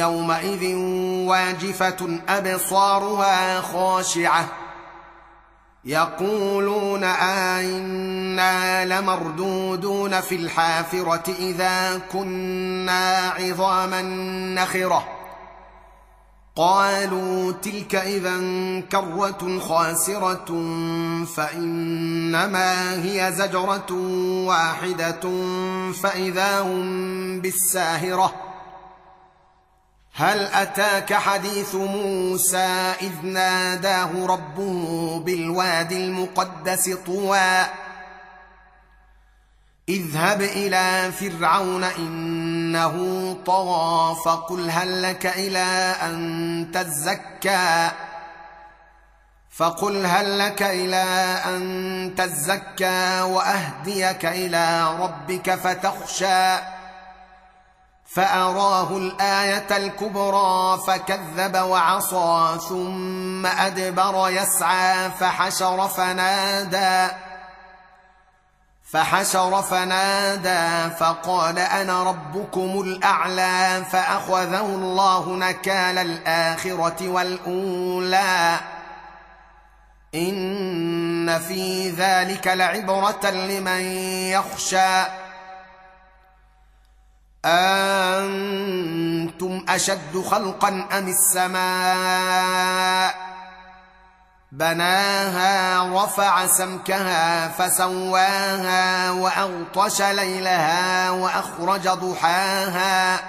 يومئذ 0.00 0.74
واجفة 1.26 2.20
أبصارها 2.28 3.60
خاشعة. 3.60 4.48
يقولون 5.84 7.04
آئنا 7.04 8.84
لمردودون 8.84 10.20
في 10.20 10.34
الحافرة 10.34 11.34
إذا 11.38 12.00
كنا 12.12 13.34
عظاما 13.38 14.02
نخرة. 14.62 15.08
قالوا 16.56 17.52
تلك 17.52 17.94
إذا 17.94 18.40
كرة 18.92 19.58
خاسرة 19.58 20.46
فإنما 21.36 23.04
هي 23.04 23.32
زجرة 23.32 23.92
واحدة 24.46 25.20
فإذا 26.02 26.60
هم 26.60 27.40
بالساهرة. 27.40 28.49
هل 30.14 30.44
أتاك 30.44 31.14
حديث 31.14 31.74
موسى 31.74 32.94
إذ 33.02 33.26
ناداه 33.26 34.26
ربه 34.26 35.20
بالوادي 35.20 36.04
المقدس 36.04 36.90
طوى 37.06 37.66
اذهب 39.88 40.42
إلى 40.42 41.12
فرعون 41.12 41.84
إنه 41.84 42.96
طغى 43.46 44.16
فقل 44.24 44.70
هل 44.70 45.02
لك 45.02 45.26
إلى 45.26 45.96
أن 46.02 46.70
تزكى 46.74 47.90
فقل 49.50 50.06
هل 50.06 50.38
لك 50.38 50.62
إلى 50.62 51.04
أن 51.46 52.14
تزكى 52.16 53.20
وأهديك 53.20 54.26
إلى 54.26 54.96
ربك 55.00 55.54
فتخشى 55.54 56.79
فأراه 58.14 58.96
الآية 58.96 59.76
الكبرى 59.76 60.78
فكذب 60.86 61.56
وعصى 61.56 62.58
ثم 62.68 63.46
أدبر 63.46 64.28
يسعى 64.30 65.10
فحشر 65.10 65.88
فنادى 65.88 67.14
فحشر 68.92 69.62
فنادى 69.62 70.94
فقال 70.96 71.58
أنا 71.58 72.02
ربكم 72.02 72.80
الأعلى 72.80 73.84
فأخذه 73.90 74.66
الله 74.66 75.36
نكال 75.36 75.98
الآخرة 75.98 77.08
والأولى. 77.08 78.60
إن 80.14 81.38
في 81.38 81.90
ذلك 81.90 82.46
لعبرة 82.46 83.30
لمن 83.30 83.80
يخشى. 84.30 85.19
أنتم 87.44 88.84
أشد 89.68 90.22
خلقا 90.30 90.68
أم 90.68 91.08
السماء؟ 91.08 92.50
بناها 94.52 95.84
رفع 96.04 96.46
سمكها 96.46 97.48
فسواها 97.48 99.10
وأغطش 99.10 100.02
ليلها 100.02 101.10
وأخرج 101.10 101.88
ضحاها 101.88 103.20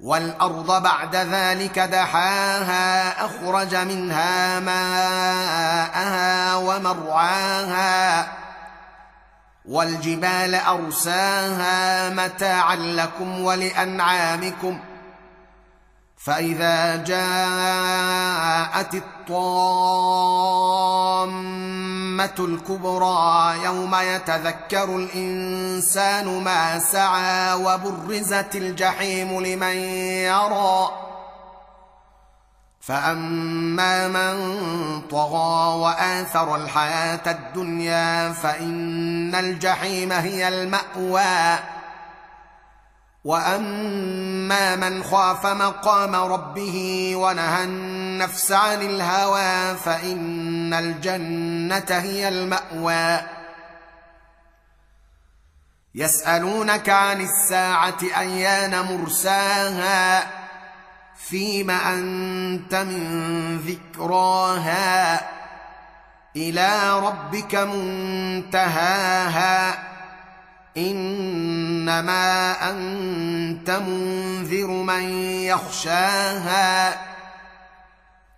والأرض 0.00 0.82
بعد 0.82 1.16
ذلك 1.16 1.78
دحاها 1.78 3.24
أخرج 3.26 3.74
منها 3.74 4.60
ماءها 4.60 6.56
ومرعاها. 6.56 8.26
والجبال 9.68 10.54
أرساها 10.54 12.10
متاعا 12.10 12.76
لكم 12.76 13.40
ولأنعامكم. 13.40 14.80
فإذا 16.24 16.96
جاءت 16.96 18.94
الطامة 18.94 19.42
الكبرى 22.38 23.64
يوم 23.64 23.94
يتذكر 23.94 24.96
الإنسان 24.96 26.42
ما 26.44 26.78
سعى 26.78 27.54
وبرزت 27.54 28.56
الجحيم 28.56 29.40
لمن 29.40 29.76
يرى. 30.26 30.90
فاما 32.82 34.08
من 34.08 35.00
طغى 35.00 35.80
واثر 35.80 36.56
الحياة 36.56 37.20
الدنيا 37.26 38.32
فان 38.32 39.34
الجحيم 39.34 40.12
هي 40.12 40.48
الماوى 40.48 41.58
واما 43.24 44.76
من 44.76 45.02
خاف 45.04 45.46
مقام 45.46 46.14
ربه 46.14 47.12
ونهى 47.16 47.64
النفس 47.64 48.52
عن 48.52 48.82
الهوى 48.82 49.76
فان 49.76 50.74
الجنه 50.74 51.98
هي 51.98 52.28
الماوى 52.28 53.20
يسالونك 55.94 56.88
عن 56.88 57.20
الساعة 57.20 57.98
ايان 58.18 58.80
مرساها 58.80 60.41
فيم 61.16 61.70
أنت 61.70 62.74
من 62.74 63.56
ذكراها 63.58 65.20
إلى 66.36 67.00
ربك 67.00 67.54
منتهاها 67.54 68.98
إنما 70.76 72.52
أنت 72.70 73.70
منذر 73.70 74.66
من 74.66 75.02
يخشاها 75.42 76.98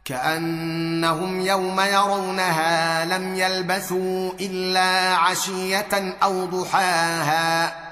كأنهم 0.04 1.40
يوم 1.40 1.80
يرونها 1.80 3.04
لم 3.04 3.34
يلبثوا 3.34 4.30
إلا 4.40 5.16
عشية 5.16 6.14
أو 6.22 6.44
ضحاها 6.44 7.83